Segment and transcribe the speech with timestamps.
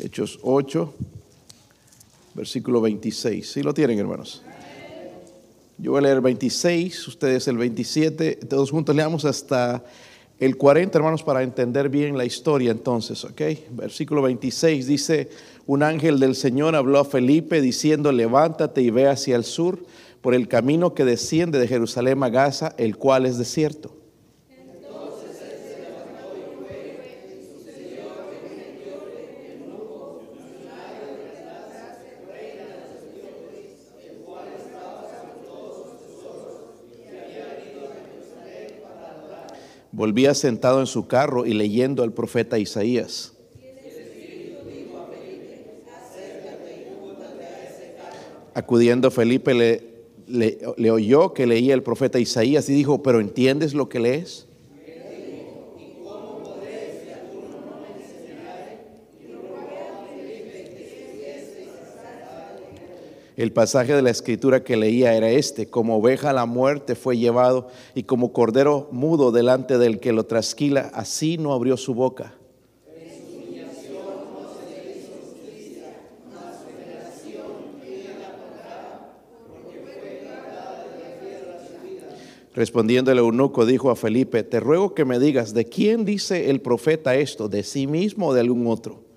[0.00, 0.94] Hechos 8,
[2.34, 3.50] versículo 26.
[3.50, 4.42] ¿Sí lo tienen, hermanos?
[5.78, 9.84] Yo voy a leer el 26, ustedes el 27, todos juntos leamos hasta
[10.40, 13.42] el 40, hermanos, para entender bien la historia entonces, ¿ok?
[13.70, 15.30] Versículo 26 dice,
[15.66, 19.84] un ángel del Señor habló a Felipe diciendo, levántate y ve hacia el sur
[20.20, 23.97] por el camino que desciende de Jerusalén a Gaza, el cual es desierto.
[39.98, 43.32] Volvía sentado en su carro y leyendo al profeta Isaías.
[48.54, 49.82] Acudiendo Felipe le,
[50.76, 54.47] le, oyó que leía el profeta Isaías y dijo, pero ¿entiendes lo que lees?
[63.38, 67.16] El pasaje de la escritura que leía era este, como oveja a la muerte fue
[67.16, 72.34] llevado y como cordero mudo delante del que lo trasquila, así no abrió su boca.
[82.56, 86.60] Respondiendo el eunuco dijo a Felipe, te ruego que me digas, ¿de quién dice el
[86.60, 87.48] profeta esto?
[87.48, 89.07] ¿De sí mismo o de algún otro?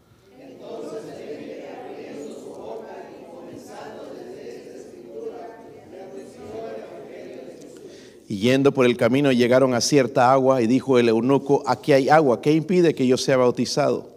[8.31, 12.07] Y yendo por el camino llegaron a cierta agua y dijo el eunuco, aquí hay
[12.07, 14.07] agua, ¿qué impide que yo sea bautizado?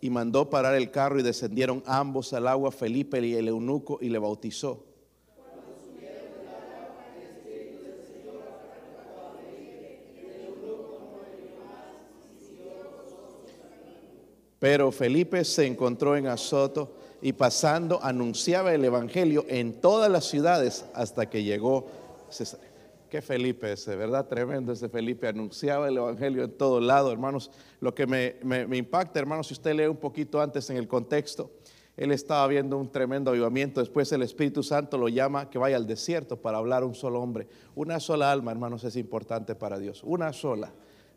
[0.00, 4.08] Y mandó parar el carro y descendieron ambos al agua, Felipe y el eunuco, y
[4.08, 4.91] le bautizó.
[14.62, 20.84] Pero Felipe se encontró en Azoto y pasando anunciaba el Evangelio en todas las ciudades
[20.94, 21.88] hasta que llegó.
[23.10, 24.28] Qué Felipe ese, ¿verdad?
[24.28, 25.26] Tremendo ese Felipe.
[25.26, 27.50] Anunciaba el Evangelio en todo lado, hermanos.
[27.80, 28.36] Lo que me,
[28.76, 31.50] impacta, hermanos, si usted lee un poquito antes en el contexto,
[31.96, 33.80] él estaba viendo un tremendo avivamiento.
[33.80, 37.48] Después el Espíritu Santo lo llama que vaya al desierto para hablar un solo hombre.
[37.74, 40.02] Una sola alma, hermanos, es importante para Dios.
[40.04, 40.72] Una sola.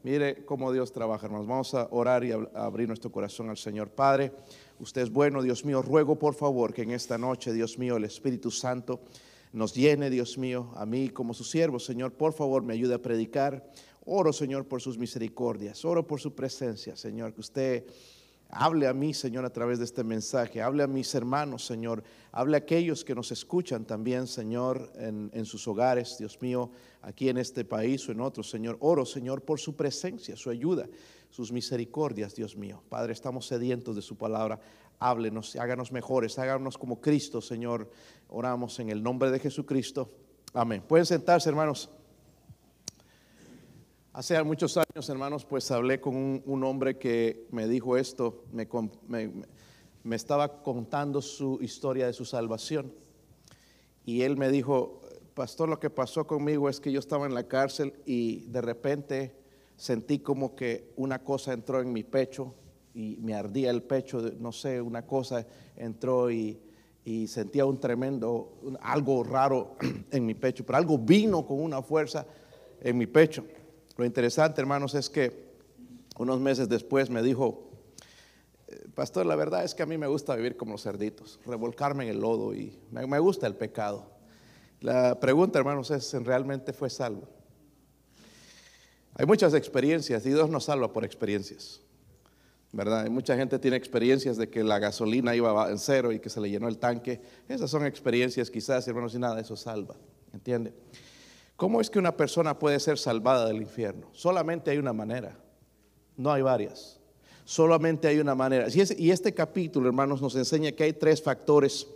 [0.06, 1.48] Mire cómo Dios trabaja, hermanos.
[1.48, 3.90] Vamos a orar y abrir nuestro corazón al Señor.
[3.90, 4.32] Padre,
[4.80, 5.82] usted es bueno, Dios mío.
[5.82, 9.00] Ruego por favor que en esta noche, Dios mío, el Espíritu Santo
[9.52, 12.14] nos llene, Dios mío, a mí como su siervo, Señor.
[12.14, 13.68] Por favor, me ayude a predicar.
[14.06, 15.84] Oro, Señor, por sus misericordias.
[15.84, 17.34] Oro por su presencia, Señor.
[17.34, 17.86] Que usted
[18.50, 20.62] Hable a mí, Señor, a través de este mensaje.
[20.62, 22.04] Hable a mis hermanos, Señor.
[22.32, 27.38] Hable a aquellos que nos escuchan también, Señor, en, sus hogares, Dios mío, aquí en
[27.38, 28.78] este país o en otros, Señor.
[28.80, 30.88] Oro, Señor, por su presencia, su ayuda,
[31.30, 32.82] sus misericordias, Dios mío.
[32.88, 34.60] Padre, estamos sedientos de su palabra.
[35.00, 37.90] Háblenos, háganos mejores, háganos como Cristo, Señor.
[38.30, 40.10] Oramos en el nombre de Jesucristo.
[40.54, 40.84] Amén.
[40.88, 41.90] Pueden sentarse, hermanos.
[44.16, 48.66] Hace muchos años, hermanos, pues hablé con un, hombre que me dijo esto, me,
[50.04, 52.94] me, estaba contando su historia de su salvación.
[54.06, 55.02] Y él me dijo,
[55.34, 59.36] pastor, lo que pasó conmigo es que yo estaba en la cárcel y de repente
[59.76, 62.56] sentí como que una cosa entró en mi pecho
[62.94, 65.46] y me ardía el pecho, no sé, una cosa
[65.76, 66.58] entró y,
[67.04, 69.76] y sentía un tremendo, algo raro
[70.10, 72.26] en mi pecho, pero algo vino con una fuerza
[72.80, 73.44] en mi pecho.
[73.98, 75.46] Lo interesante, hermanos, es que
[76.18, 77.70] unos meses después me dijo,
[78.94, 82.12] pastor, la verdad es que a mí me gusta vivir como los cerditos, revolcarme en
[82.12, 84.12] el lodo y me, gusta el pecado.
[84.82, 87.28] La pregunta, hermanos, es, ¿realmente fue salvo?
[89.16, 91.82] Hay muchas experiencias y Dios nos salva por experiencias.
[92.74, 93.08] ¿verdad?
[93.10, 96.50] mucha gente tiene experiencias de que la gasolina iba en cero y que se le
[96.50, 97.22] llenó el tanque.
[97.48, 99.96] Esas son experiencias quizás, hermanos, y nada, eso salva.
[100.34, 100.74] ¿Entiende?
[101.56, 104.10] ¿Cómo es que una persona puede ser salvada del infierno?
[104.12, 105.38] Solamente hay una manera,
[106.18, 107.00] no hay varias.
[107.46, 108.68] Solamente hay una manera.
[108.98, 111.88] Y este capítulo, hermanos, nos enseña que hay tres factores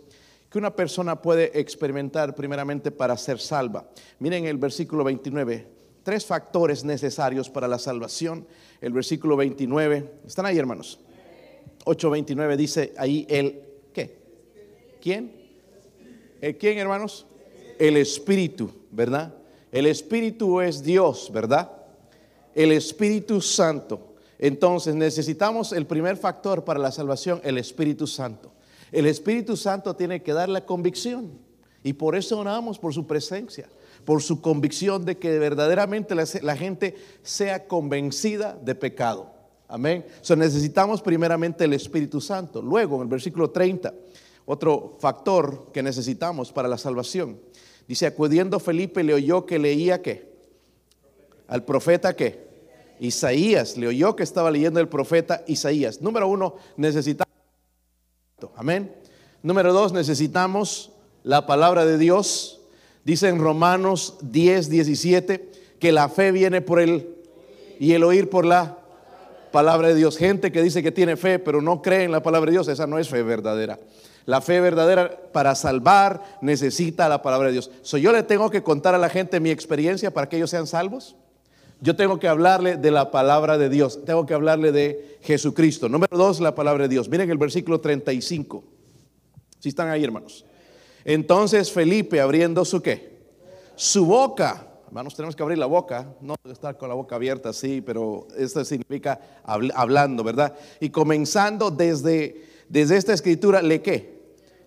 [0.48, 3.88] que una persona puede experimentar primeramente para ser salva.
[4.18, 5.66] Miren el versículo 29,
[6.02, 8.46] tres factores necesarios para la salvación.
[8.80, 11.00] El versículo 29, ¿están ahí, hermanos?
[11.84, 13.60] 8.29 dice ahí el,
[13.92, 14.18] ¿qué?
[15.00, 15.32] ¿Quién?
[16.40, 17.26] ¿El quién, hermanos?
[17.78, 19.34] El Espíritu, ¿verdad?
[19.72, 21.70] El Espíritu es Dios, ¿verdad?
[22.54, 24.14] El Espíritu Santo.
[24.38, 28.52] Entonces necesitamos el primer factor para la salvación, el Espíritu Santo.
[28.90, 31.38] El Espíritu Santo tiene que dar la convicción.
[31.82, 33.68] Y por eso oramos por su presencia,
[34.04, 39.32] por su convicción de que verdaderamente la, gente sea convencida de pecado.
[39.68, 40.04] Amén.
[40.20, 42.60] So necesitamos primeramente el Espíritu Santo.
[42.60, 43.94] Luego, en el versículo 30,
[44.46, 47.38] otro factor que necesitamos para la salvación.
[47.90, 50.30] Dice, acudiendo Felipe le oyó que leía qué?
[51.48, 52.38] Al profeta qué?
[53.00, 56.00] Isaías, le oyó que estaba leyendo el profeta Isaías.
[56.00, 57.34] Número uno, necesitamos.
[58.54, 58.94] Amén.
[59.42, 60.92] Número dos, necesitamos
[61.24, 62.60] la palabra de Dios.
[63.04, 65.50] Dice en Romanos 10, 17,
[65.80, 67.16] que la fe viene por el
[67.80, 68.78] y el oír por la
[69.50, 70.16] palabra de Dios.
[70.16, 72.86] Gente que dice que tiene fe, pero no cree en la palabra de Dios, esa
[72.86, 73.80] no es fe verdadera.
[74.30, 77.68] La fe verdadera para salvar necesita la palabra de Dios.
[77.82, 80.68] So, yo le tengo que contar a la gente mi experiencia para que ellos sean
[80.68, 81.16] salvos.
[81.80, 84.04] Yo tengo que hablarle de la palabra de Dios.
[84.04, 85.88] Tengo que hablarle de Jesucristo.
[85.88, 87.08] Número dos, la palabra de Dios.
[87.08, 88.62] Miren el versículo 35.
[89.58, 90.44] Si están ahí, hermanos.
[91.04, 93.18] Entonces Felipe abriendo su qué?
[93.74, 97.80] Su boca Hermanos, tenemos que abrir la boca, no estar con la boca abierta así,
[97.80, 100.52] pero esto significa hablando, ¿verdad?
[100.80, 104.19] Y comenzando desde, desde esta escritura, ¿le qué?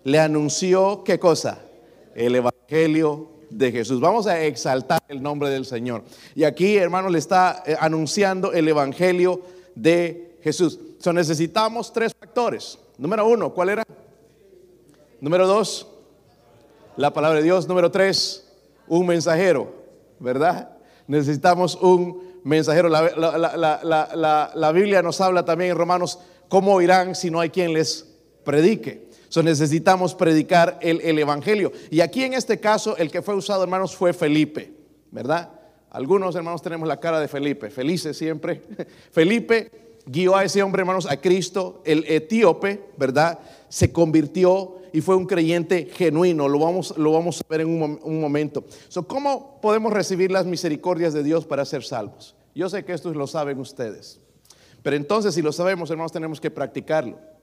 [0.04, 1.58] Le anunció qué cosa?
[2.14, 4.00] El Evangelio de Jesús.
[4.00, 6.04] Vamos a exaltar el nombre del Señor.
[6.34, 9.42] Y aquí, hermanos, le está eh, anunciando el Evangelio
[9.74, 10.78] de Jesús.
[10.98, 12.78] So, necesitamos tres factores.
[12.98, 13.84] Número uno, ¿cuál era?
[15.20, 15.88] Número dos,
[16.96, 17.66] la palabra de Dios.
[17.66, 18.46] Número tres,
[18.86, 19.84] un mensajero.
[20.18, 20.70] ¿verdad?
[21.06, 22.88] Necesitamos un mensajero.
[22.88, 26.18] La, Biblia nos habla también en Romanos
[26.48, 28.08] cómo irán si no hay quien les
[28.44, 29.03] predique.
[29.34, 31.72] So, necesitamos predicar el, el, Evangelio.
[31.90, 34.72] Y aquí en este caso, el que fue usado, hermanos, fue Felipe,
[35.10, 35.50] ¿verdad?
[35.90, 38.62] Algunos hermanos tenemos la cara de Felipe, felices siempre.
[39.10, 43.40] Felipe guió a ese hombre, hermanos, a Cristo, el etíope, ¿verdad?
[43.68, 46.46] Se convirtió y fue un creyente genuino.
[46.46, 48.64] Lo vamos, lo vamos a ver en un, momento.
[49.08, 52.36] ¿Cómo podemos recibir las misericordias de Dios para ser salvos?
[52.54, 54.20] Yo sé que esto lo saben ustedes.
[54.84, 57.33] Pero entonces, si lo sabemos, hermanos, tenemos que practicarlo.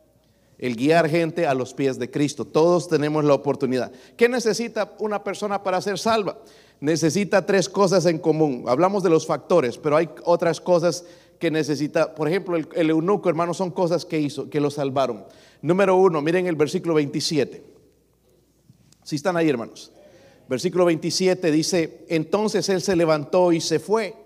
[0.62, 2.46] El guiar gente a los pies de Cristo.
[2.46, 3.92] Todos tenemos la oportunidad.
[4.16, 6.38] ¿Qué necesita una persona para ser salva?
[6.80, 8.66] Necesita tres cosas en común.
[8.68, 11.04] Hablamos de los factores, pero hay otras cosas
[11.40, 15.25] que necesita, por ejemplo, el, eunuco, hermano, son cosas que hizo, que lo salvaron.
[15.63, 17.64] Número uno, miren el versículo 27.
[19.04, 19.92] Si están ahí, hermanos.
[20.48, 24.20] Versículo 27 dice, entonces él se levantó y se fue.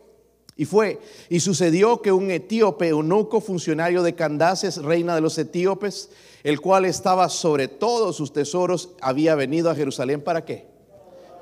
[0.57, 0.99] Y fue.
[1.29, 6.09] Y sucedió que un etíope, eunuco, funcionario de Candaces, reina de los etíopes,
[6.43, 10.67] el cual estaba sobre todos sus tesoros, había venido a Jerusalén para qué?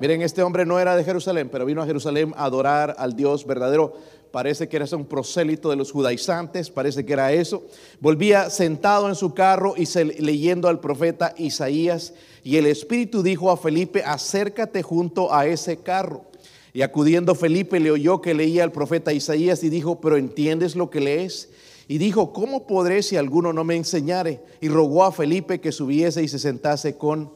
[0.00, 3.46] Miren, este hombre no era de Jerusalén, pero vino a Jerusalén a adorar al Dios
[3.46, 3.94] verdadero
[4.34, 7.62] parece que era un prosélito de los judaizantes, parece que era eso.
[8.00, 13.52] Volvía sentado en su carro y se, leyendo al profeta Isaías, y el Espíritu dijo
[13.52, 16.24] a Felipe, acércate junto a ese carro.
[16.74, 20.90] Y acudiendo Felipe le oyó que leía al profeta Isaías y dijo, pero ¿entiendes lo
[20.90, 21.50] que lees?
[21.86, 24.42] Y dijo, ¿cómo podré si alguno no me enseñare?
[24.60, 27.32] Y rogó a Felipe que subiese y se sentase con,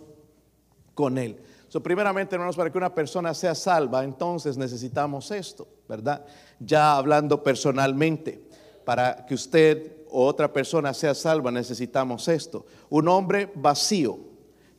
[0.92, 1.36] con él.
[1.68, 6.24] So, primeramente, hermanos, para que una persona sea salva, entonces necesitamos esto, ¿verdad?
[6.58, 8.42] Ya hablando personalmente,
[8.84, 12.66] para que usted o otra persona sea salva, necesitamos esto.
[12.90, 14.18] Un hombre vacío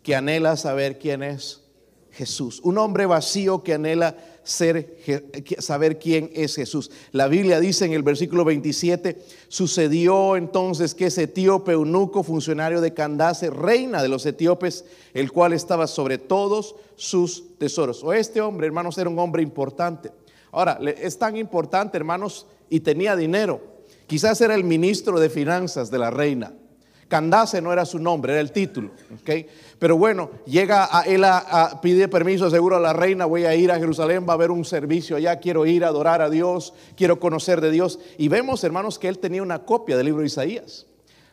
[0.04, 1.64] que anhela saber quién es
[2.12, 2.60] Jesús.
[2.64, 4.18] Un hombre vacío que anhela
[4.50, 4.98] ser,
[5.60, 6.92] saber quién es Jesús.
[7.12, 12.94] La Biblia dice en el versículo 27, sucedió entonces que ese etíope eunuco, funcionario de
[12.94, 18.04] Candace, reina de los etíopes, el cual estaba sobre todos sus tesoros.
[18.04, 20.12] O este hombre, hermanos, era un hombre importante.
[20.52, 23.62] Ahora, es tan importante, hermanos, y tenía dinero.
[24.08, 26.54] Quizás era el ministro de finanzas de la reina.
[27.10, 28.92] Candace no era su nombre, era el título.
[29.80, 33.72] Pero bueno, llega a él a, pide permiso seguro a la reina, voy a ir
[33.72, 37.20] a Jerusalén, va a haber un servicio allá, quiero ir a adorar a Dios, quiero
[37.20, 38.00] conocer de Dios.
[38.18, 40.86] Y vemos, hermanos, que él tenía una copia del libro de Isaías.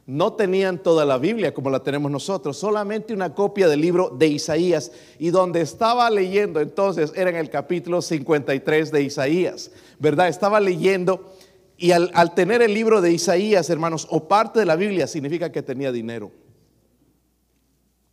[0.06, 4.28] No tenían toda la Biblia como la tenemos nosotros, solamente una copia del libro de
[4.28, 4.92] Isaías.
[5.18, 10.28] Y donde estaba leyendo entonces era en el capítulo 53 de Isaías, ¿verdad?
[10.28, 11.32] Estaba leyendo
[11.78, 15.62] y al, tener el libro de Isaías, hermanos, o parte de la Biblia, significa que
[15.62, 16.32] tenía dinero.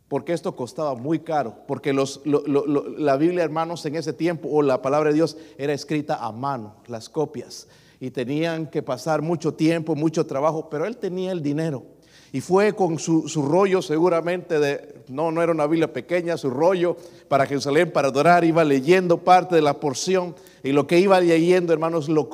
[0.08, 1.56] Porque esto costaba muy caro.
[1.66, 6.16] Porque los, la Biblia, hermanos, en ese tiempo, o la palabra de Dios, era escrita
[6.16, 7.66] a mano, las copias.
[8.00, 11.84] Y tenían que pasar mucho tiempo, mucho trabajo, pero él tenía el dinero.
[12.34, 16.50] Y fue con su, su, rollo seguramente de, no, no era una Biblia pequeña, su
[16.50, 16.96] rollo
[17.28, 21.72] para Jerusalén, para adorar, iba leyendo parte de la porción y lo que iba leyendo,
[21.72, 22.28] hermanos, lo,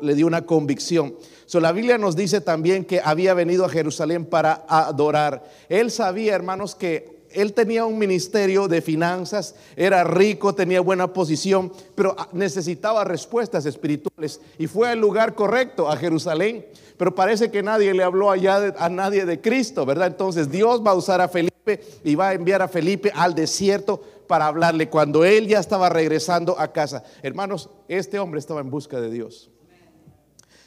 [0.00, 1.14] le dio una convicción.
[1.44, 5.44] So, la Biblia nos dice también que había venido a Jerusalén para adorar.
[5.68, 11.70] Él sabía, hermanos, que él tenía un ministerio de finanzas, era rico, tenía buena posición,
[11.94, 16.66] pero necesitaba respuestas espirituales y fue al lugar correcto, a Jerusalén.
[16.96, 20.06] Pero parece que nadie le habló allá a nadie de Cristo, ¿verdad?
[20.06, 24.00] Entonces Dios va a usar a Felipe y va a enviar a Felipe al desierto
[24.26, 27.04] para hablarle cuando él ya estaba regresando a casa.
[27.22, 29.50] Hermanos, este hombre estaba en busca de Dios.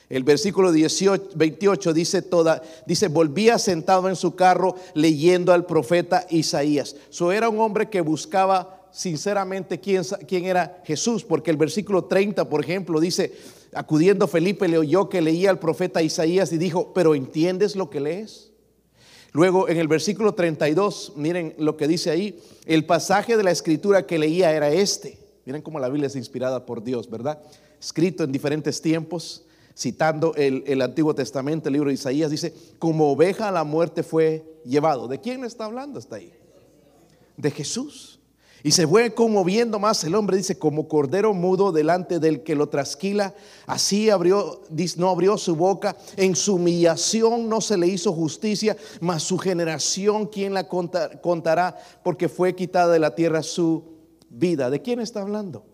[0.09, 6.25] El versículo 18, 28 dice toda, dice, volvía sentado en su carro leyendo al profeta
[6.31, 6.95] Isaías.
[7.11, 12.49] So era un hombre que buscaba sinceramente quién, quién era Jesús, porque el versículo 30,
[12.49, 13.33] por ejemplo, dice,
[13.71, 17.99] acudiendo Felipe le oyó que leía al profeta Isaías y dijo, pero ¿entiendes lo que
[17.99, 18.49] lees?
[19.31, 24.07] Luego en el versículo 32, miren lo que dice ahí, el pasaje de la escritura
[24.07, 25.19] que leía era este.
[25.45, 27.39] Miren cómo la Biblia es inspirada por Dios, ¿verdad?
[27.79, 29.45] Escrito en diferentes tiempos
[29.75, 34.59] citando el, Antiguo Testamento, el libro de Isaías, dice, como oveja a la muerte fue
[34.65, 35.07] llevado.
[35.07, 36.33] ¿De quién está hablando hasta ahí?
[37.38, 38.19] De Jesús.
[38.61, 42.67] Y se fue conmoviendo más el hombre, dice, como cordero mudo delante del que lo
[42.67, 43.33] trasquila,
[43.65, 44.61] así abrió,
[44.97, 50.27] no abrió su boca, en su humillación no se le hizo justicia, mas su generación,
[50.27, 51.77] ¿quién la contará?
[52.03, 53.83] Porque fue quitada de la tierra su
[54.29, 54.69] vida.
[54.69, 55.65] ¿De quién está hablando?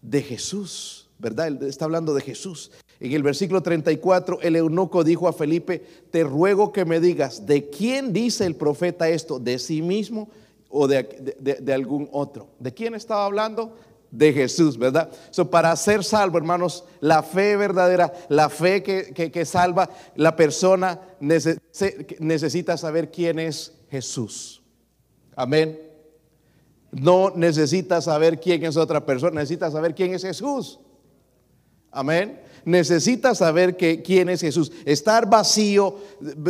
[0.00, 1.01] De Jesús.
[1.22, 1.62] ¿Verdad?
[1.62, 2.72] está hablando de Jesús.
[2.98, 7.70] En el versículo 34, el eunuco dijo a Felipe, te ruego que me digas, ¿de
[7.70, 9.38] quién dice el profeta esto?
[9.38, 10.28] ¿De sí mismo
[10.68, 12.48] o de, algún otro?
[12.58, 13.76] ¿De quién estaba hablando?
[14.10, 15.10] De Jesús, ¿verdad?
[15.30, 22.76] So, para ser salvo, hermanos, la fe verdadera, la fe que, salva, la persona necesita
[22.76, 24.60] saber quién es Jesús.
[25.36, 25.80] Amén.
[26.90, 30.80] No necesita saber quién es otra persona, necesita saber quién es Jesús.
[31.92, 32.40] Amén.
[32.64, 34.72] Necesita saber que, quién es Jesús.
[34.84, 35.96] Estar vacío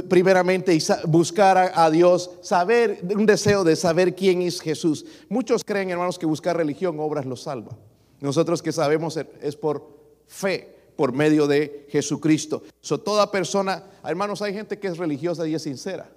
[0.08, 2.30] primeramente y buscar a, Dios.
[2.42, 5.04] Saber, un deseo de saber quién es Jesús.
[5.28, 7.76] Muchos creen, hermanos, que buscar religión, obras los salva.
[8.20, 12.62] Nosotros que sabemos es por fe, por medio de Jesucristo.
[12.80, 16.08] So, toda persona, hermanos, hay gente que es religiosa y es sincera.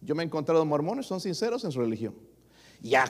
[0.00, 2.14] Yo me he encontrado mormones, son sinceros en su religión.
[2.82, 3.04] Y a,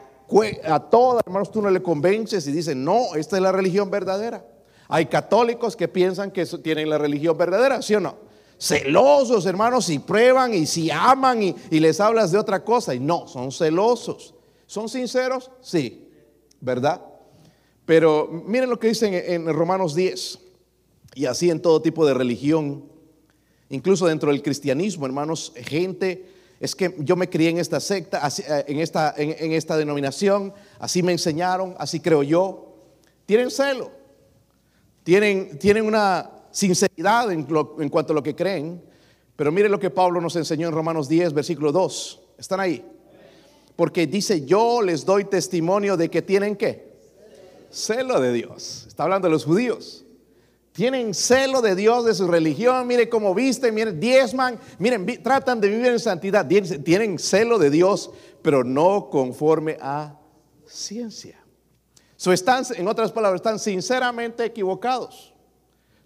[0.65, 4.45] a todas, hermanos, tú no le convences y dicen, no, esta es la religión verdadera.
[4.89, 8.17] Hay católicos que piensan que tienen la religión verdadera, ¿sí o no?
[8.59, 12.95] Celosos, hermanos, y prueban y si aman y, les hablas de otra cosa.
[12.95, 14.35] Y no, son celosos.
[14.67, 15.51] ¿Son sinceros?
[15.61, 16.09] Sí,
[16.61, 17.03] ¿verdad?
[17.85, 20.39] Pero miren lo que dicen en Romanos 10.
[21.15, 22.85] Y así en todo tipo de religión,
[23.71, 26.27] incluso dentro del cristianismo, hermanos, gente,
[26.61, 31.03] es que yo me crié en esta secta, eh, en, esta, en esta denominación, así
[31.03, 32.75] me enseñaron, así creo yo.
[33.27, 34.04] Tienen celo
[35.05, 37.45] tienen, tienen una sinceridad en,
[37.91, 38.83] cuanto a lo que creen,
[39.37, 42.21] pero mire lo que Pablo nos enseñó en Romanos 10, versículo 2.
[42.39, 42.85] ¿Están ahí?
[43.77, 46.95] Porque dice, yo les doy testimonio de que tienen qué?
[47.71, 48.85] Celo de Dios.
[48.89, 50.05] Está hablando de los judíos.
[50.73, 52.87] Tienen celo de Dios, de su religión.
[52.87, 54.59] Mire cómo visten, miren, diezman.
[54.79, 56.47] Miren, tratan de vivir en santidad.
[56.47, 58.11] Tienen celo de Dios,
[58.43, 60.19] pero no conforme a
[60.67, 61.44] ciencia
[62.33, 65.33] están, en otras palabras, están sinceramente equivocados.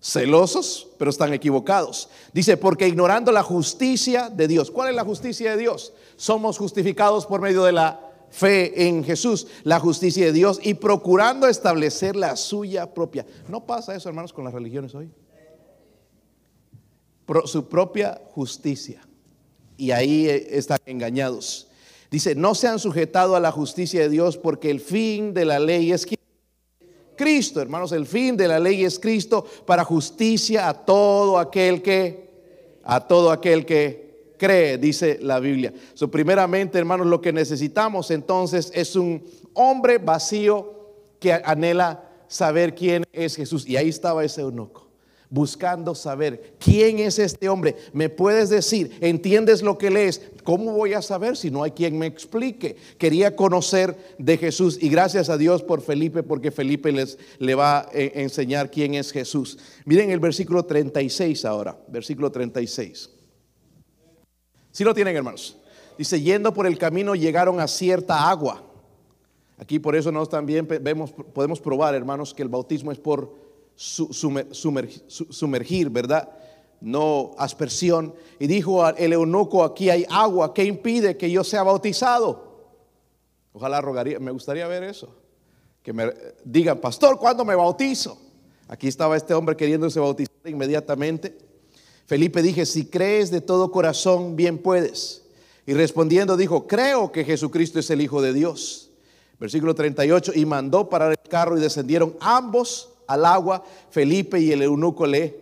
[0.00, 2.08] Celosos, pero están equivocados.
[2.32, 4.70] Dice, porque ignorando la justicia de Dios.
[4.70, 5.92] ¿Cuál es la justicia de Dios?
[6.16, 8.00] Somos justificados por medio de la
[8.30, 13.26] fe en Jesús, la justicia de Dios y procurando establecer la suya propia.
[13.48, 15.10] ¿No pasa eso, hermanos, con las religiones hoy?
[17.44, 19.02] su propia justicia.
[19.76, 21.67] Y ahí eh, están engañados.
[22.10, 25.58] Dice, no se han sujetado a la justicia de Dios porque el fin de la
[25.58, 26.06] ley es
[27.16, 32.30] Cristo, hermanos, el fin de la ley es Cristo para justicia a todo aquel que,
[32.84, 35.74] a todo aquel que cree, dice la Biblia.
[35.94, 39.22] So, primeramente, hermanos, lo que necesitamos entonces es un
[39.52, 40.74] hombre vacío
[41.18, 43.68] que anhela saber quién es Jesús.
[43.68, 44.87] Y ahí estaba ese eunuco
[45.30, 47.76] buscando saber quién es este hombre.
[47.92, 48.96] ¿Me puedes decir?
[49.00, 50.22] ¿Entiendes lo que lees?
[50.44, 52.76] ¿Cómo voy a saber si no hay quien me explique?
[52.98, 57.80] Quería conocer de Jesús y gracias a Dios por Felipe porque Felipe les le va
[57.80, 59.58] a eh, enseñar quién es Jesús.
[59.84, 63.10] Miren el versículo 36 ahora, versículo 36.
[64.70, 65.58] Si lo tienen, hermanos.
[65.98, 68.62] Dice, yendo por el camino llegaron a cierta agua.
[69.58, 73.47] Aquí por eso nos también vemos, podemos probar, hermanos, que el bautismo es por
[73.78, 76.28] sumergir, ¿verdad?
[76.80, 78.12] No aspersión.
[78.40, 82.48] Y dijo el eunuco, aquí hay agua, ¿qué impide que yo sea bautizado?
[83.52, 85.14] Ojalá rogaría, me gustaría ver eso.
[85.82, 86.12] Que me
[86.44, 88.18] digan, pastor, ¿cuándo me bautizo?
[88.66, 91.38] Aquí estaba este hombre queriéndose bautizar inmediatamente.
[92.06, 95.22] Felipe dije, si crees de todo corazón, bien puedes.
[95.66, 98.90] Y respondiendo dijo, creo que Jesucristo es el Hijo de Dios.
[99.38, 103.64] Versículo 38, y mandó parar el carro y descendieron ambos al agua.
[103.90, 105.40] Felipe y el eunuco le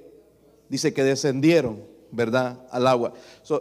[0.71, 2.61] dice que descendieron, ¿verdad?
[2.71, 3.13] Al agua.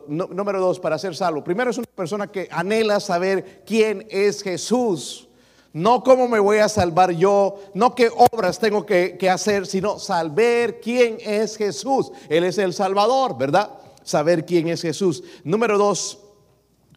[0.07, 1.43] número dos, para ser salvo.
[1.43, 5.27] Primero es una persona que anhela saber quién es Jesús.
[5.73, 9.99] No cómo me voy a salvar yo, no qué obras tengo que, que hacer, sino
[9.99, 12.13] saber quién es Jesús.
[12.29, 13.71] Él es el Salvador, ¿verdad?
[14.01, 15.21] Saber quién es Jesús.
[15.43, 16.19] Número dos,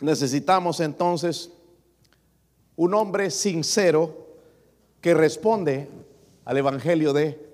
[0.01, 1.51] necesitamos entonces
[2.77, 4.29] un hombre sincero
[5.01, 5.89] que responde
[6.49, 7.47] al Evangelio de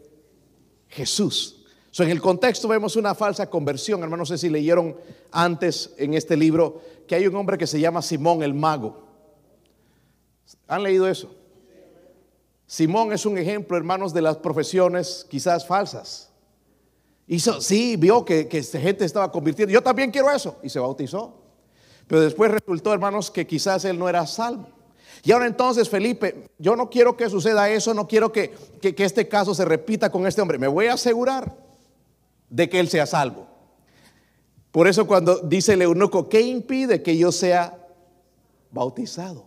[0.86, 1.66] Jesús.
[1.98, 4.96] en el contexto vemos una falsa conversión, hermanos, no sé si leyeron
[5.32, 9.02] antes en este libro que hay un hombre que se llama Simón el Mago.
[10.68, 11.34] ¿Han leído eso?
[12.68, 16.30] Simón es un ejemplo, hermanos, de las profesiones quizás falsas.
[17.26, 19.72] Hizo, sí, vio que, que gente estaba convirtiendo.
[19.72, 20.60] Yo también quiero eso.
[20.62, 21.42] Y se bautizó.
[22.06, 24.68] Pero después resultó, hermanos, que quizás él no era salvo.
[25.24, 28.52] Y ahora entonces, Felipe, yo no quiero que suceda eso, no quiero que,
[28.82, 30.58] este caso se repita con este hombre.
[30.58, 31.56] Me voy a asegurar
[32.50, 33.46] de que él sea salvo.
[34.70, 37.78] Por eso cuando dice el eunuco, ¿qué impide que yo sea
[38.70, 39.46] bautizado?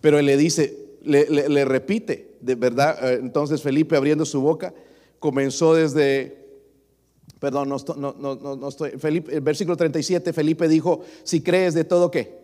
[0.00, 4.74] Pero él le dice, le, repite, de verdad, eh, entonces Felipe abriendo su boca,
[5.20, 6.36] comenzó desde,
[7.38, 12.38] perdón, no, no, estoy, Felipe, el versículo 37, Felipe dijo, si crees de todo, ¿qué?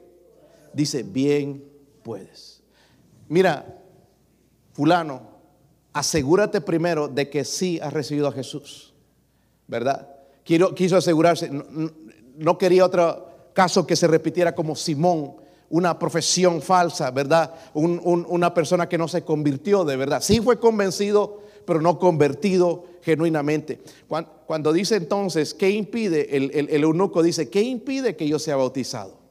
[0.75, 1.74] Dice, bien
[2.05, 2.63] puedes.
[3.29, 3.81] Mira,
[4.73, 5.23] fulano,
[5.93, 8.95] asegúrate primero de que sí has recibido a Jesús,
[9.67, 10.09] ¿verdad?
[10.45, 15.37] Quiero, quiso asegurarse, no, quería otro caso que se repitiera como Simón,
[15.71, 17.55] una profesión falsa, ¿verdad?
[17.73, 20.21] una persona que no se convirtió de verdad.
[20.21, 23.81] Sí fue convencido, pero no convertido genuinamente.
[24.47, 26.37] Cuando, dice entonces, ¿qué impide?
[26.37, 29.24] el eunuco dice, ¿qué impide que yo sea bautizado?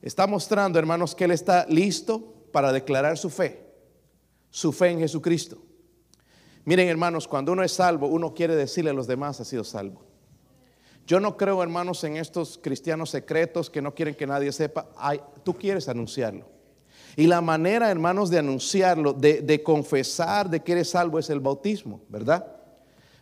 [0.00, 3.64] Está mostrando, hermanos, que Él está listo para declarar su fe,
[4.50, 5.58] su fe en Jesucristo.
[6.64, 10.04] Miren, hermanos, cuando uno es salvo, uno quiere decirle a los demás, ha sido salvo.
[11.06, 14.86] Yo no creo, hermanos, en estos cristianos secretos que no quieren que nadie sepa.
[15.42, 16.46] tú quieres anunciarlo.
[17.16, 22.02] Y la manera, hermanos, de anunciarlo, de, confesar de que eres salvo es el bautismo,
[22.08, 22.46] ¿verdad?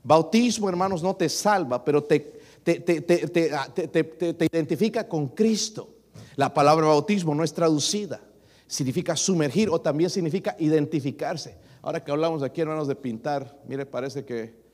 [0.02, 5.95] Bautismo, hermanos, no te salva, pero te, te identifica con Cristo.
[6.36, 8.20] La palabra bautismo no es traducida,
[8.66, 11.56] significa sumergir o también significa identificarse.
[11.82, 14.66] Ahora que hablamos aquí, hermanos, de pintar, mire, parece que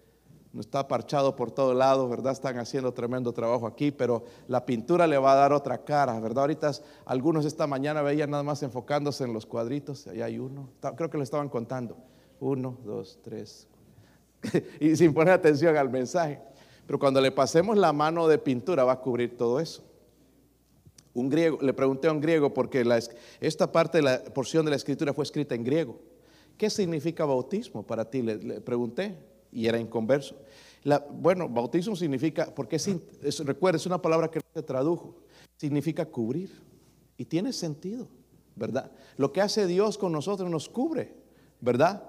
[0.58, 2.32] está parchado por todo lado, ¿verdad?
[2.32, 6.44] Están haciendo tremendo trabajo aquí, pero la pintura le va a dar otra cara, ¿verdad?
[6.44, 6.72] Ahorita
[7.06, 11.18] algunos esta mañana veían nada más enfocándose en los cuadritos, ahí hay uno, creo que
[11.18, 11.96] le estaban contando,
[12.40, 13.66] uno, dos, tres,
[14.80, 16.40] y sin poner atención al mensaje.
[16.86, 19.82] Pero cuando le pasemos la mano de pintura va a cubrir todo eso.
[21.14, 22.84] Un griego, le pregunté a un griego porque
[23.40, 25.98] esta parte de la porción de la escritura fue escrita en griego.
[26.56, 28.22] ¿Qué significa bautismo para ti?
[28.22, 29.16] Le, pregunté
[29.52, 30.36] y era inconverso.
[31.10, 35.14] bueno, bautismo significa, porque es, recuerda, es una palabra que no se tradujo,
[35.56, 36.50] significa cubrir.
[37.18, 38.08] Y tiene sentido,
[38.56, 38.90] ¿verdad?
[39.16, 41.14] Lo que hace Dios con nosotros nos cubre,
[41.60, 42.02] ¿verdad?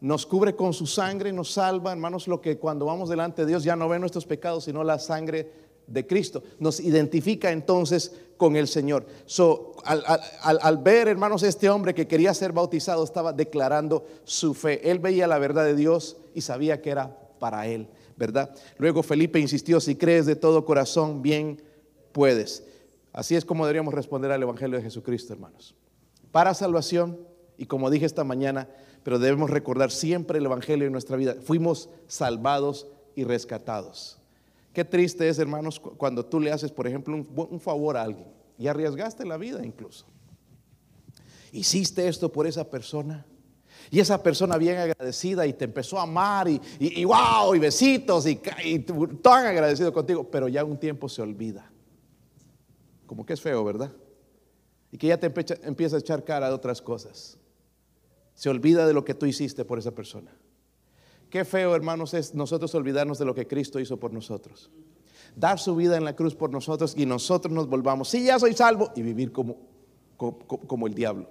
[0.00, 3.64] Nos cubre con su sangre, nos salva, hermanos, lo que cuando vamos delante de Dios
[3.64, 6.42] ya no ve nuestros pecados, sino la sangre de Cristo.
[6.58, 9.06] Nos identifica entonces con el Señor.
[9.24, 14.90] So, al, ver, hermanos, este hombre que quería ser bautizado estaba declarando su fe.
[14.90, 18.54] Él veía la verdad de Dios y sabía que era para él, ¿verdad?
[18.78, 21.62] Luego Felipe insistió, si crees de todo corazón, bien
[22.12, 22.64] puedes.
[23.12, 25.74] Así es como deberíamos responder al Evangelio de Jesucristo, hermanos.
[26.32, 27.18] Para salvación,
[27.56, 28.68] y como dije esta mañana,
[29.02, 31.36] pero debemos recordar siempre el Evangelio en nuestra vida.
[31.42, 34.18] Fuimos salvados y rescatados.
[34.76, 38.66] Qué triste es, hermanos, cuando tú le haces, por ejemplo, un, favor a alguien y
[38.66, 40.04] arriesgaste la vida incluso.
[41.50, 43.24] Hiciste esto por esa persona.
[43.90, 48.26] Y esa persona bien agradecida y te empezó a amar y, y, wow, y besitos
[48.26, 51.72] y, y, tan agradecido contigo, pero ya un tiempo se olvida.
[53.06, 53.90] Como que es feo, ¿verdad?
[54.92, 57.38] Y que ya te empieza a echar cara de otras cosas.
[58.34, 60.36] Se olvida de lo que tú hiciste por esa persona.
[61.30, 64.70] Qué feo, hermanos, es nosotros olvidarnos de lo que Cristo hizo por nosotros.
[65.34, 68.54] Dar su vida en la cruz por nosotros y nosotros nos volvamos, sí, ya soy
[68.54, 69.56] salvo, y vivir como,
[70.16, 71.28] como, el diablo.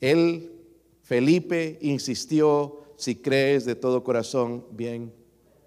[0.00, 0.52] Él,
[1.02, 5.12] Felipe, insistió, si crees de todo corazón, bien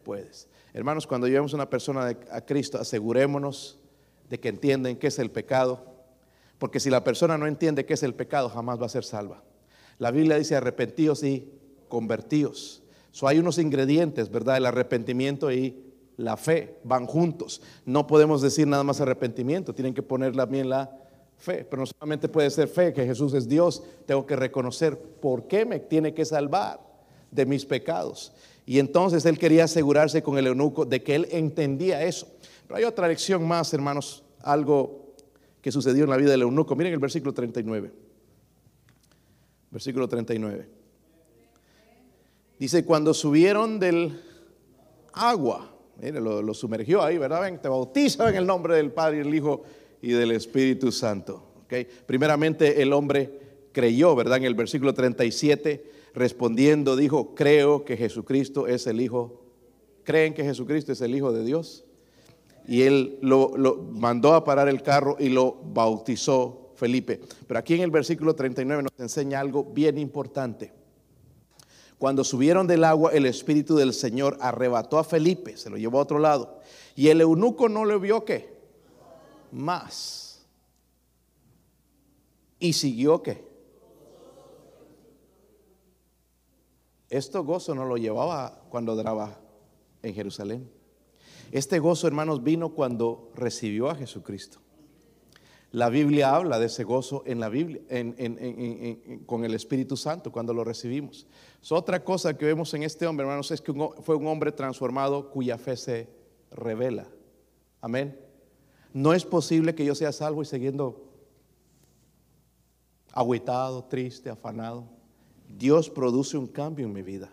[0.03, 0.47] puedes.
[0.73, 3.79] Hermanos, cuando llevemos una persona a Cristo, asegurémonos
[4.29, 5.83] de que entienden qué es el pecado,
[6.59, 9.43] porque si la persona no entiende qué es el pecado, jamás va a ser salva.
[9.97, 11.51] La Biblia dice arrepentíos y
[11.87, 12.83] convertidos.
[13.11, 14.57] So, hay unos ingredientes, ¿verdad?
[14.57, 15.83] El arrepentimiento y
[16.17, 17.61] la fe, van juntos.
[17.85, 20.91] No podemos decir nada más arrepentimiento, tienen que poner también la
[21.37, 21.65] fe.
[21.69, 25.65] Pero no solamente puede ser fe, que Jesús es Dios, tengo que reconocer por qué
[25.65, 26.81] me tiene que salvar
[27.31, 28.33] de mis pecados.
[28.65, 32.27] Y entonces él quería asegurarse con el eunuco de que él entendía eso.
[32.67, 35.13] Pero hay otra lección más, hermanos, algo
[35.61, 36.75] que sucedió en la vida del eunuco.
[36.75, 37.91] Miren el versículo 39.
[39.71, 40.76] Versículo 39.
[42.59, 44.19] Dice, cuando subieron del
[45.13, 47.41] agua, mire, lo, sumergió ahí, ¿verdad?
[47.41, 49.63] Ven, te bautizo en el nombre del Padre, el Hijo
[50.01, 51.43] y del Espíritu Santo.
[51.65, 51.87] ¿okay?
[52.05, 53.39] Primeramente el hombre
[53.71, 54.37] creyó, ¿verdad?
[54.37, 59.43] En el versículo 37, respondiendo, dijo, creo que Jesucristo es el Hijo.
[60.03, 61.85] ¿Creen que Jesucristo es el Hijo de Dios?
[62.67, 67.19] Y él lo, lo mandó a parar el carro y lo bautizó Felipe.
[67.45, 70.76] Pero aquí en el versículo 39 nos enseña algo bien importante.
[71.97, 76.03] Cuando subieron del agua, el Espíritu del Señor arrebató a Felipe, se lo llevó a
[76.03, 76.59] otro lado.
[76.95, 78.55] Y el eunuco no le vio qué?
[79.51, 80.45] Más.
[82.59, 83.47] Y siguió qué?
[87.09, 89.39] Esto gozo no lo llevaba cuando trabajaba
[90.03, 90.69] en Jerusalén.
[91.51, 94.59] Este gozo, hermanos, vino cuando recibió a Jesucristo.
[95.71, 97.81] La Biblia habla de ese gozo en la Biblia,
[99.25, 101.27] con el Espíritu Santo, cuando lo recibimos.
[101.69, 105.57] otra cosa que vemos en este hombre, hermanos, es que fue un hombre transformado cuya
[105.57, 106.09] fe se
[106.51, 107.07] revela.
[107.81, 108.17] Amén.
[108.93, 111.03] No es posible que yo sea salvo y siguiendo
[113.11, 114.85] agüitado, triste, afanado.
[115.47, 117.29] Dios produce un cambio en mi vida.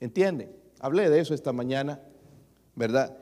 [0.00, 0.54] ¿Entienden?
[0.80, 2.00] Hablé de eso esta mañana,
[2.74, 3.16] ¿verdad?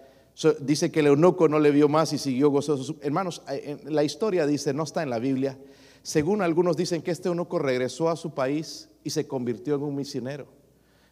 [0.60, 2.96] Dice que el eunuco no le vio más y siguió gozoso.
[3.00, 5.58] Hermanos, eh, la historia dice, no está en la Biblia.
[6.02, 9.94] Según algunos dicen que este eunuco regresó a su país y se convirtió en un
[9.94, 10.46] misionero.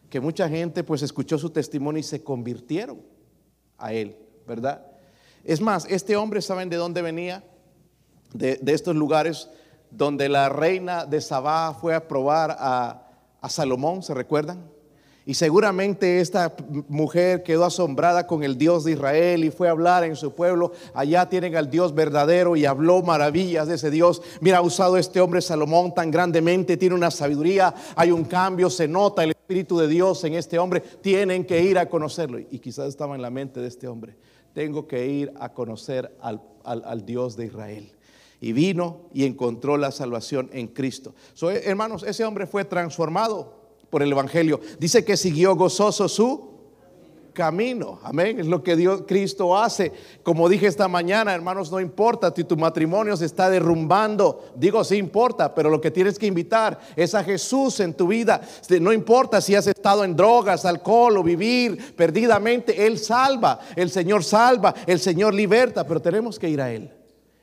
[0.09, 3.01] Que mucha gente pues escuchó su testimonio y se convirtieron
[3.77, 4.85] a él, ¿verdad?
[5.43, 7.43] Es más, este hombre, ¿saben de dónde venía?
[8.33, 9.49] De, estos lugares
[9.89, 13.09] donde la reina de Sabá fue a probar a,
[13.41, 14.69] a Salomón, ¿se recuerdan?
[15.25, 16.53] Y seguramente esta
[16.89, 20.73] mujer quedó asombrada con el Dios de Israel y fue a hablar en su pueblo.
[20.93, 24.21] Allá tienen al Dios verdadero y habló maravillas de ese Dios.
[24.41, 28.85] Mira, ha usado este hombre Salomón tan grandemente, tiene una sabiduría, hay un cambio, se
[28.85, 30.81] nota el Espíritu de Dios en este hombre.
[30.81, 32.39] Tienen que ir a conocerlo.
[32.39, 34.17] Y quizás estaba en la mente de este hombre.
[34.53, 37.91] Tengo que ir a conocer al, Dios de Israel
[38.41, 41.15] y vino y encontró la salvación en Cristo.
[41.63, 43.62] hermanos, ese hombre fue transformado
[43.93, 44.59] por el Evangelio.
[44.79, 46.49] Dice que siguió gozoso su
[47.31, 47.99] camino.
[48.01, 48.39] Amén.
[48.39, 49.91] Es lo que Dios Cristo hace.
[50.23, 54.45] Como dije esta mañana, hermanos, no importa si tu matrimonio se está derrumbando.
[54.55, 58.41] Digo, sí importa, pero lo que tienes que invitar es a Jesús en tu vida.
[58.81, 63.59] No importa si has estado en drogas, alcohol o vivir perdidamente, Él salva.
[63.75, 66.91] El Señor salva, el Señor liberta, pero tenemos que ir a Él.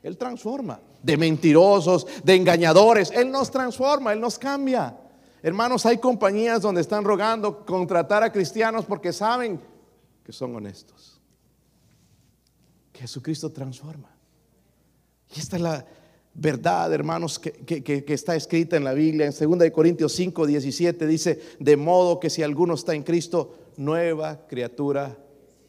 [0.03, 0.81] Él transforma.
[1.01, 3.13] De mentirosos, de engañadores.
[3.13, 4.97] Él nos transforma, Él nos cambia.
[5.43, 9.61] Hermanos, hay compañías donde están rogando contratar a cristianos porque saben
[10.23, 11.19] que son honestos.
[12.93, 14.11] Que Jesucristo transforma.
[15.35, 15.87] Y esta es la
[16.35, 19.27] verdad, hermanos, que, está escrita en la Biblia.
[19.27, 24.47] En 2 Corintios 5, 17 dice, de modo que si alguno está en Cristo, nueva
[24.47, 25.17] criatura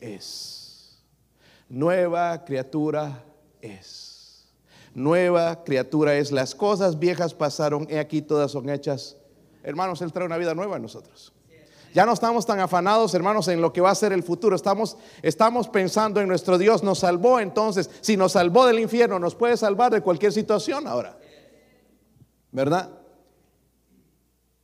[0.01, 1.01] es.
[1.69, 3.23] Nueva criatura
[3.61, 4.49] es.
[4.93, 6.33] Nueva criatura es.
[6.33, 9.15] Las cosas viejas pasaron, he aquí todas son hechas
[9.63, 11.33] hermanos, Él trae una vida nueva en nosotros.
[11.93, 14.55] Ya no estamos tan afanados, hermanos, en lo que va a ser el futuro.
[14.55, 16.83] Estamos, estamos pensando en nuestro Dios.
[16.83, 17.89] Nos salvó entonces.
[17.99, 21.17] Si nos salvó del infierno, nos puede salvar de cualquier situación ahora.
[22.51, 22.89] ¿Verdad?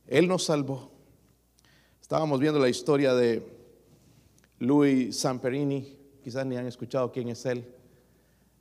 [0.06, 0.90] Él nos salvó.
[2.00, 3.46] Estábamos viendo la historia de
[4.58, 5.98] Louis Samperini.
[6.24, 7.74] Quizás ni han escuchado quién es él.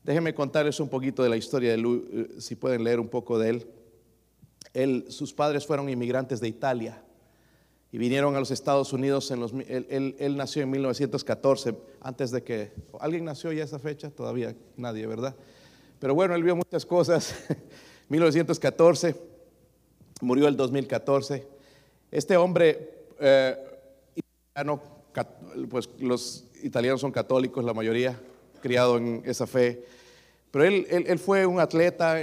[0.04, 3.40] Déjenme contarles un poquito de la historia de Louis, eh, si pueden leer un poco
[3.40, 3.77] de él
[5.10, 7.02] sus padres fueron inmigrantes de Italia
[7.92, 9.32] y vinieron a los Estados Unidos.
[9.32, 12.72] En los, él, nació en 1914, antes de que...
[13.00, 14.10] ¿Alguien nació ya esa fecha?
[14.10, 15.36] Todavía nadie, ¿verdad?
[16.00, 17.36] Pero bueno, él vio muchas cosas.
[18.10, 19.16] 1914,
[20.22, 21.48] murió el 2014.
[22.12, 23.58] Este hombre, eh,
[25.70, 28.20] pues los italianos son católicos, la mayoría,
[28.62, 29.84] criado en esa fe.
[30.58, 32.16] Pero él, fue un atleta,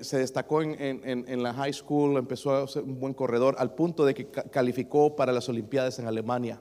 [0.00, 4.14] se destacó en, la high school, empezó a ser un buen corredor, al punto de
[4.14, 6.58] que calificó para las Olimpiadas en Alemania.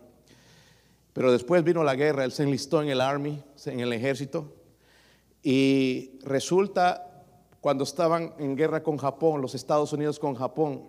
[1.13, 4.51] Pero después vino la guerra, él se enlistó en el Army, en el ejército,
[5.41, 7.23] y resulta,
[7.61, 10.83] cuando estaban en guerra con Japón, los Estados Unidos con Japón,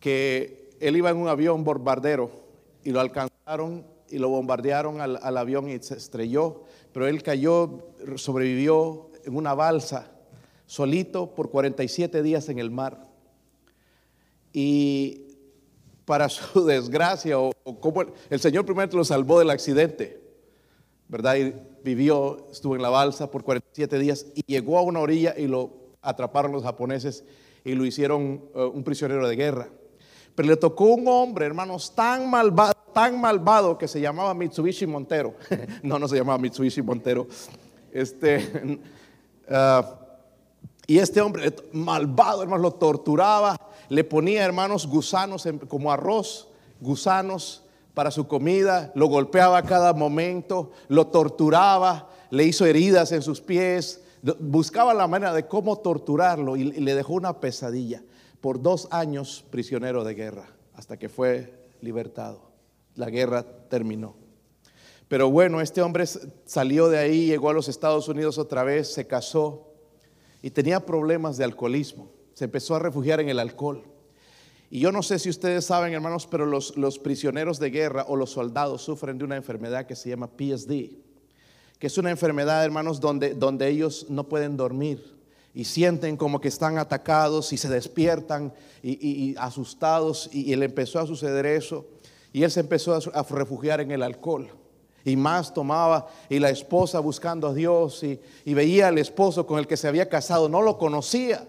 [0.00, 2.30] que él iba en un avión bombardero
[2.82, 7.92] y lo alcanzaron y lo bombardearon al, al avión y se estrelló, pero él cayó,
[8.16, 10.10] sobrevivió en una balsa,
[10.66, 13.02] solito por 47 días en el mar.
[14.52, 15.26] Y
[16.04, 20.20] para su desgracia, o, como el, el, Señor primero lo salvó del accidente,
[21.08, 21.36] ¿verdad?
[21.36, 25.46] Y vivió, estuvo en la balsa por 47 días y llegó a una orilla y
[25.46, 27.24] lo atraparon los japoneses
[27.64, 29.68] y lo hicieron uh, un prisionero de guerra.
[30.38, 35.34] Pero le tocó un hombre, hermanos, tan malvado, tan malvado que se llamaba Mitsubishi Montero.
[35.82, 37.26] no, no se llamaba Mitsubishi Montero.
[37.90, 38.78] Este,
[39.50, 39.84] uh,
[40.86, 43.56] y este hombre malvado, hermanos, lo torturaba,
[43.88, 46.46] le ponía, hermanos, gusanos como arroz,
[46.80, 53.22] gusanos para su comida, lo golpeaba a cada momento, lo torturaba, le hizo heridas en
[53.22, 54.02] sus pies,
[54.38, 58.04] buscaba la manera de cómo torturarlo y le dejó una pesadilla.
[58.40, 62.50] Por dos años prisionero de guerra, hasta que fue libertado.
[62.94, 64.16] La guerra terminó.
[65.08, 66.04] Pero bueno, este hombre
[66.44, 69.72] salió de ahí, llegó a los Estados Unidos otra vez, se casó
[70.42, 72.10] y tenía problemas de alcoholismo.
[72.34, 73.82] Se empezó a refugiar en el alcohol.
[74.70, 78.16] Y yo no sé si ustedes saben, hermanos, pero los, los, prisioneros de guerra o
[78.16, 80.68] los soldados sufren de una enfermedad que se llama PSD,
[81.78, 85.17] que es una enfermedad, hermanos, donde, donde ellos no pueden dormir
[85.58, 90.30] y sienten como que están atacados y se despiertan y, asustados.
[90.32, 91.84] Y, y, él empezó a suceder eso.
[92.32, 94.52] Y él se empezó a, refugiar en el alcohol
[95.04, 98.20] y más tomaba y la esposa buscando a Dios y,
[98.54, 101.48] veía al esposo con el que se había casado, no lo conocía.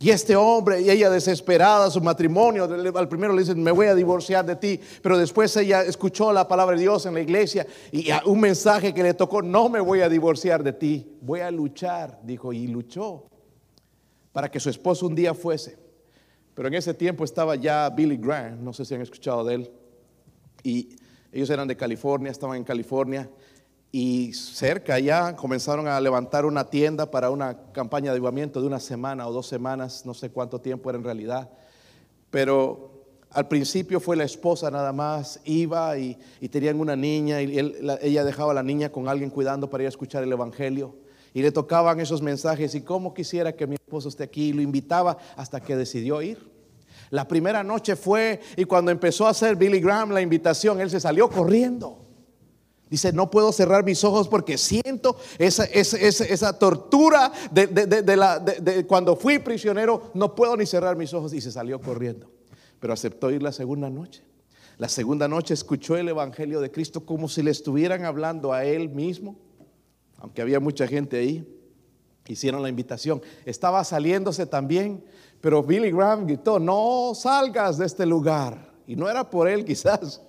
[0.00, 3.96] Y este hombre y ella desesperada, su matrimonio, al primero le dicen, me voy a
[3.96, 8.08] divorciar de ti, pero después ella escuchó la palabra de Dios en la iglesia y
[8.24, 12.20] un mensaje que le tocó, no me voy a divorciar de ti, voy a luchar,
[12.22, 13.24] dijo, y luchó
[14.30, 15.76] para que su esposo un día fuese.
[16.54, 19.70] Pero en ese tiempo estaba ya Billy Graham, no sé si han escuchado de él,
[20.62, 20.90] y
[21.32, 23.28] ellos eran de California, estaban en California,
[23.90, 28.80] y cerca ya comenzaron a levantar una tienda para una campaña de avivamiento de una
[28.80, 31.50] semana o dos semanas, no sé cuánto tiempo era en realidad,
[32.30, 32.98] pero
[33.30, 37.58] al principio fue la esposa nada más, iba y, y tenían una niña y
[38.02, 40.94] ella dejaba a la niña con alguien cuidando para ir a escuchar el Evangelio
[41.34, 44.62] y le tocaban esos mensajes y cómo quisiera que mi esposo esté aquí, y lo
[44.62, 46.50] invitaba hasta que decidió ir.
[47.10, 51.00] La primera noche fue y cuando empezó a hacer Billy Graham la invitación, él se
[51.00, 52.07] salió corriendo.
[52.90, 58.16] Dice, no puedo cerrar mis ojos porque siento esa, esa, esa, tortura de, de, de
[58.16, 58.42] la,
[58.86, 62.30] cuando fui prisionero, no puedo ni cerrar mis ojos y se salió corriendo.
[62.80, 64.22] Pero aceptó ir la segunda noche.
[64.78, 68.88] La segunda noche escuchó el Evangelio de Cristo como si le estuvieran hablando a él
[68.88, 69.36] mismo,
[70.18, 71.46] aunque había mucha gente ahí.
[72.26, 73.20] Hicieron la invitación.
[73.44, 75.04] Estaba saliéndose también,
[75.40, 78.72] pero Billy Graham gritó, no salgas de este lugar.
[78.86, 80.22] Y no era por él quizás.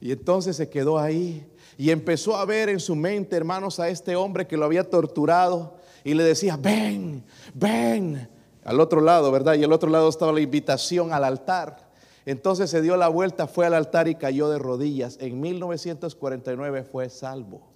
[0.00, 4.16] Y entonces se quedó ahí y empezó a ver en su mente, hermanos, a este
[4.16, 8.28] hombre que lo había torturado y le decía, ven, ven.
[8.64, 9.54] Al otro lado, ¿verdad?
[9.54, 11.90] Y al otro lado estaba la invitación al altar.
[12.24, 15.18] Entonces se dio la vuelta, fue al altar y cayó de rodillas.
[15.20, 17.74] En 1949 fue salvo.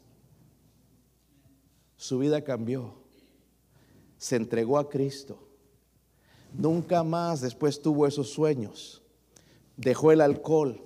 [1.96, 2.94] Su vida cambió.
[4.16, 5.46] Se entregó a Cristo.
[6.54, 9.02] Nunca más después tuvo esos sueños.
[9.76, 10.82] Dejó el alcohol.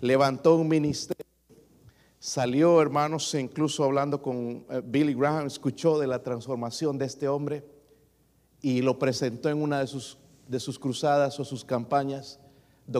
[0.00, 1.21] Levantó un ministerio
[2.24, 7.64] Salió, hermanos, incluso hablando con eh, Billy Graham, escuchó de la transformación de este hombre
[8.60, 12.38] y lo presentó en una de sus, de sus cruzadas o sus campañas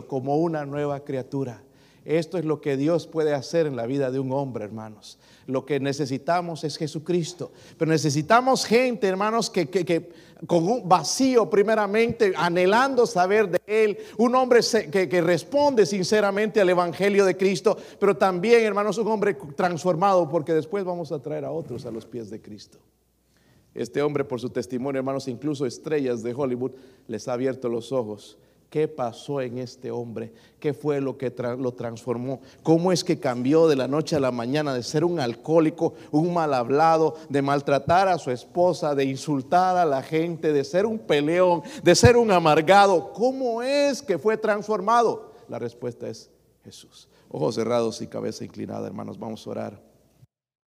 [0.09, 1.63] como una nueva criatura.
[2.05, 5.17] Esto es lo que Dios puede hacer en la vida de un hombre, hermanos.
[5.47, 7.51] Lo que necesitamos es Jesucristo.
[7.77, 10.11] Pero necesitamos gente, hermanos, que,
[10.45, 13.97] con un vacío primeramente, anhelando saber de Él.
[14.17, 14.59] Un hombre
[14.91, 17.77] que, que responde sinceramente al Evangelio de Cristo.
[17.99, 22.05] Pero también, hermanos, un hombre transformado, porque después vamos a traer a otros a los
[22.05, 22.79] pies de Cristo.
[23.73, 26.71] Este hombre, por su testimonio, hermanos, incluso estrellas de Hollywood,
[27.07, 28.37] les ha abierto los ojos
[28.73, 30.33] ¿Qué pasó en este hombre?
[30.59, 32.41] ¿Qué fue lo que lo transformó?
[32.63, 36.33] ¿Cómo es que cambió de la noche a la mañana de ser un alcohólico, un
[36.33, 40.97] mal hablado, de maltratar a su esposa, de insultar a la gente, de ser un
[40.97, 43.13] peleón, de ser un amargado?
[43.13, 45.33] ¿Cómo es que fue transformado?
[45.49, 46.31] La respuesta es
[46.63, 47.07] Jesús.
[47.29, 49.92] Ojos cerrados y cabeza inclinada, hermanos, vamos a orar.